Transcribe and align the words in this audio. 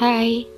Hi. 0.00 0.48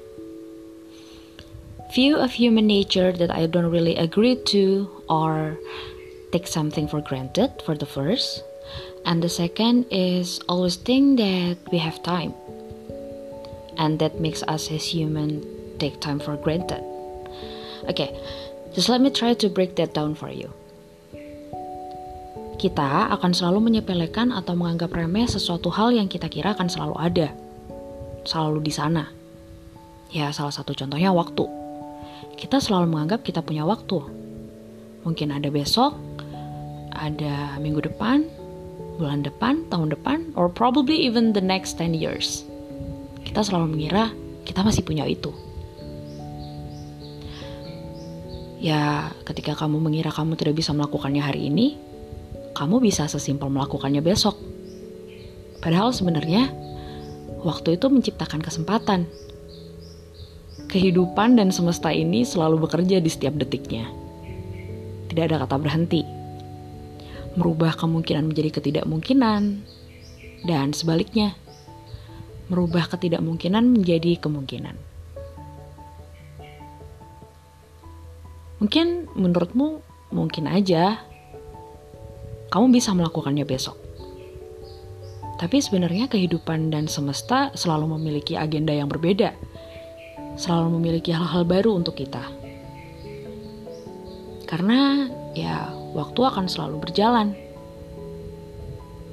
View 1.90 2.14
of 2.14 2.30
human 2.30 2.70
nature 2.70 3.10
that 3.10 3.34
I 3.34 3.50
don't 3.50 3.74
really 3.74 3.98
agree 3.98 4.38
to 4.54 4.86
or 5.10 5.58
take 6.30 6.46
something 6.46 6.86
for 6.86 7.02
granted 7.02 7.50
for 7.66 7.74
the 7.74 7.82
first. 7.82 8.46
And 9.02 9.18
the 9.18 9.26
second 9.26 9.90
is 9.90 10.38
always 10.46 10.78
think 10.78 11.18
that 11.18 11.58
we 11.74 11.82
have 11.82 11.98
time. 12.06 12.38
And 13.82 13.98
that 13.98 14.22
makes 14.22 14.46
us 14.46 14.70
as 14.70 14.86
human 14.86 15.42
take 15.82 15.98
time 15.98 16.22
for 16.22 16.38
granted. 16.38 16.86
Okay, 17.90 18.14
just 18.78 18.86
let 18.86 19.02
me 19.02 19.10
try 19.10 19.34
to 19.34 19.50
break 19.50 19.74
that 19.74 19.90
down 19.90 20.14
for 20.14 20.30
you. 20.30 20.54
Kita 22.62 23.10
akan 23.10 23.34
selalu 23.34 23.74
menyepelekan 23.74 24.30
atau 24.30 24.54
menganggap 24.54 24.94
remeh 24.94 25.26
sesuatu 25.26 25.66
hal 25.74 25.90
yang 25.90 26.06
kita 26.06 26.30
kira 26.30 26.54
akan 26.54 26.70
selalu 26.70 26.94
ada. 26.94 27.28
Selalu 28.22 28.70
di 28.70 28.70
sana. 28.70 29.21
Ya, 30.12 30.28
salah 30.28 30.52
satu 30.52 30.76
contohnya 30.76 31.08
waktu. 31.08 31.48
Kita 32.36 32.60
selalu 32.60 32.92
menganggap 32.92 33.24
kita 33.24 33.40
punya 33.40 33.64
waktu. 33.64 33.96
Mungkin 35.08 35.32
ada 35.32 35.48
besok, 35.48 35.96
ada 36.92 37.56
minggu 37.56 37.80
depan, 37.80 38.28
bulan 39.00 39.24
depan, 39.24 39.64
tahun 39.72 39.88
depan, 39.96 40.36
or 40.36 40.52
probably 40.52 41.00
even 41.00 41.32
the 41.32 41.40
next 41.40 41.80
10 41.80 41.96
years. 41.96 42.44
Kita 43.24 43.40
selalu 43.40 43.72
mengira 43.72 44.12
kita 44.44 44.60
masih 44.60 44.84
punya 44.84 45.08
itu. 45.08 45.32
Ya, 48.62 49.10
ketika 49.26 49.58
kamu 49.58 49.80
mengira 49.80 50.12
kamu 50.12 50.36
tidak 50.36 50.60
bisa 50.60 50.70
melakukannya 50.76 51.24
hari 51.24 51.50
ini, 51.50 51.80
kamu 52.52 52.84
bisa 52.84 53.08
sesimpel 53.08 53.48
melakukannya 53.48 54.04
besok. 54.04 54.36
Padahal 55.64 55.90
sebenarnya, 55.90 56.52
waktu 57.42 57.80
itu 57.80 57.88
menciptakan 57.88 58.44
kesempatan. 58.44 59.08
Kehidupan 60.72 61.36
dan 61.36 61.52
semesta 61.52 61.92
ini 61.92 62.24
selalu 62.24 62.64
bekerja 62.64 62.96
di 62.96 63.10
setiap 63.12 63.36
detiknya. 63.36 63.92
Tidak 65.12 65.20
ada 65.28 65.44
kata 65.44 65.60
berhenti. 65.60 66.00
Merubah 67.36 67.76
kemungkinan 67.76 68.32
menjadi 68.32 68.56
ketidakmungkinan, 68.56 69.42
dan 70.48 70.72
sebaliknya, 70.72 71.36
merubah 72.48 72.88
ketidakmungkinan 72.88 73.68
menjadi 73.68 74.16
kemungkinan. 74.16 74.74
Mungkin 78.64 79.12
menurutmu 79.12 79.82
mungkin 80.14 80.46
aja 80.46 81.02
kamu 82.48 82.80
bisa 82.80 82.96
melakukannya 82.96 83.44
besok. 83.44 83.74
Tapi 85.36 85.58
sebenarnya 85.58 86.06
kehidupan 86.06 86.70
dan 86.70 86.86
semesta 86.86 87.50
selalu 87.58 87.98
memiliki 87.98 88.38
agenda 88.38 88.70
yang 88.70 88.86
berbeda. 88.86 89.34
Selalu 90.36 90.80
memiliki 90.80 91.10
hal-hal 91.12 91.44
baru 91.44 91.76
untuk 91.76 91.98
kita. 91.98 92.22
Karena 94.48 95.08
ya 95.32 95.72
waktu 95.96 96.20
akan 96.22 96.46
selalu 96.48 96.82
berjalan. 96.82 97.32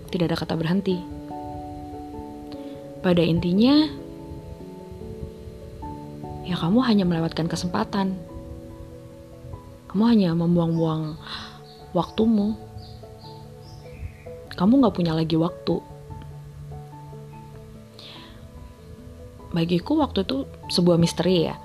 Tidak 0.10 0.26
ada 0.26 0.38
kata 0.38 0.58
berhenti. 0.58 0.98
Pada 3.00 3.24
intinya, 3.24 3.88
ya 6.44 6.56
kamu 6.60 6.80
hanya 6.84 7.08
melewatkan 7.08 7.48
kesempatan 7.48 8.30
kamu 9.90 10.06
hanya 10.06 10.38
membuang-buang 10.38 11.18
waktumu. 11.98 12.54
Kamu 14.54 14.86
gak 14.86 14.94
punya 14.94 15.18
lagi 15.18 15.34
waktu. 15.34 15.82
Bagiku 19.50 19.98
waktu 19.98 20.22
itu 20.26 20.46
sebuah 20.70 21.02
misteri 21.02 21.50
ya. 21.50 21.58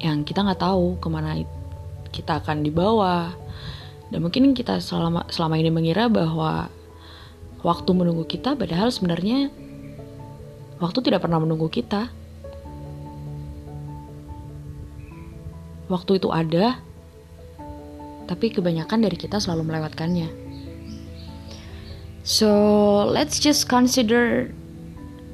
Yang 0.00 0.32
kita 0.32 0.42
gak 0.48 0.62
tahu 0.64 0.96
ke 0.96 1.08
mana 1.12 1.36
kita 2.12 2.40
akan 2.40 2.64
dibawa. 2.64 3.32
Dan 4.12 4.24
mungkin 4.24 4.52
kita 4.52 4.80
selama, 4.80 5.28
selama 5.32 5.56
ini 5.56 5.72
mengira 5.72 6.08
bahwa 6.08 6.68
waktu 7.64 7.90
menunggu 7.94 8.26
kita 8.26 8.58
padahal 8.58 8.90
sebenarnya 8.90 9.48
waktu 10.82 10.98
tidak 11.00 11.24
pernah 11.24 11.40
menunggu 11.40 11.70
kita. 11.72 12.12
Waktu 15.92 16.16
itu 16.16 16.32
ada, 16.32 16.80
tapi 18.24 18.48
kebanyakan 18.48 19.04
dari 19.04 19.16
kita 19.20 19.36
selalu 19.36 19.68
melewatkannya. 19.68 20.30
So, 22.22 22.48
let's 23.10 23.42
just 23.42 23.66
consider 23.66 24.48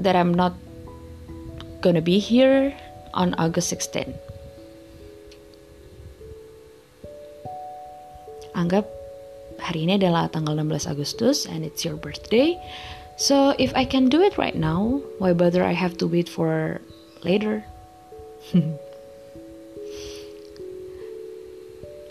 that 0.00 0.16
I'm 0.16 0.32
not 0.32 0.56
gonna 1.80 2.02
be 2.02 2.18
here 2.18 2.74
on 3.14 3.34
August 3.38 3.70
16. 3.70 4.14
Anggap 8.58 8.90
hari 9.62 9.86
ini 9.86 10.02
adalah 10.02 10.26
tanggal 10.26 10.58
16 10.58 10.90
Agustus 10.90 11.46
and 11.46 11.62
it's 11.62 11.86
your 11.86 11.94
birthday. 11.94 12.58
So, 13.18 13.54
if 13.58 13.74
I 13.74 13.82
can 13.82 14.10
do 14.10 14.22
it 14.22 14.38
right 14.38 14.54
now, 14.54 15.02
why 15.18 15.34
bother 15.34 15.62
I 15.66 15.74
have 15.74 15.98
to 15.98 16.06
wait 16.06 16.30
for 16.30 16.78
later? 17.22 17.66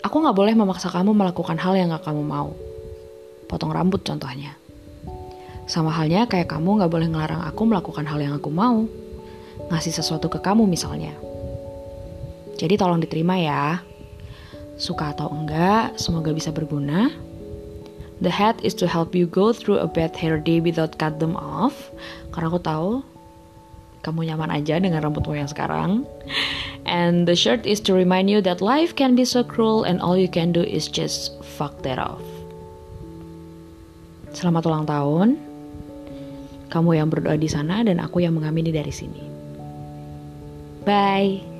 Aku 0.08 0.24
gak 0.24 0.36
boleh 0.36 0.56
memaksa 0.56 0.88
kamu 0.88 1.12
melakukan 1.12 1.60
hal 1.60 1.76
yang 1.76 1.92
gak 1.92 2.08
kamu 2.08 2.24
mau. 2.24 2.52
Potong 3.48 3.72
rambut 3.72 4.04
contohnya. 4.04 4.56
Sama 5.68 5.92
halnya 5.92 6.24
kayak 6.24 6.48
kamu 6.48 6.80
gak 6.80 6.92
boleh 6.92 7.08
ngelarang 7.12 7.44
aku 7.44 7.68
melakukan 7.68 8.08
hal 8.08 8.20
yang 8.20 8.32
aku 8.36 8.48
mau. 8.48 8.88
Ngasih 9.66 9.90
sesuatu 9.90 10.30
ke 10.30 10.38
kamu 10.38 10.70
misalnya. 10.70 11.10
Jadi 12.54 12.78
tolong 12.78 13.02
diterima 13.02 13.34
ya. 13.34 13.82
Suka 14.78 15.10
atau 15.10 15.26
enggak, 15.34 15.98
semoga 15.98 16.30
bisa 16.30 16.54
berguna. 16.54 17.10
The 18.18 18.30
hat 18.30 18.58
is 18.62 18.74
to 18.78 18.86
help 18.90 19.14
you 19.14 19.30
go 19.30 19.54
through 19.54 19.78
a 19.78 19.86
bad 19.86 20.14
hair 20.14 20.38
day 20.38 20.58
without 20.58 20.98
cut 20.98 21.22
them 21.22 21.38
off. 21.38 21.90
Karena 22.34 22.50
aku 22.50 22.62
tahu 22.62 22.90
kamu 24.02 24.30
nyaman 24.30 24.50
aja 24.54 24.78
dengan 24.78 25.02
rambutmu 25.02 25.38
yang 25.38 25.50
sekarang. 25.50 26.06
And 26.88 27.26
the 27.26 27.38
shirt 27.38 27.66
is 27.66 27.78
to 27.86 27.94
remind 27.94 28.30
you 28.32 28.42
that 28.42 28.64
life 28.64 28.96
can 28.96 29.14
be 29.14 29.22
so 29.22 29.44
cruel 29.44 29.84
and 29.84 30.00
all 30.00 30.16
you 30.16 30.30
can 30.30 30.50
do 30.50 30.64
is 30.64 30.90
just 30.90 31.36
fuck 31.44 31.82
that 31.86 32.00
off. 32.00 32.22
Selamat 34.34 34.66
ulang 34.66 34.86
tahun. 34.86 35.28
Kamu 36.68 36.90
yang 36.96 37.08
berdoa 37.12 37.36
di 37.36 37.48
sana 37.48 37.84
dan 37.84 38.00
aku 38.00 38.24
yang 38.24 38.36
mengamini 38.36 38.72
dari 38.72 38.92
sini. 38.92 39.27
Bye. 40.88 41.57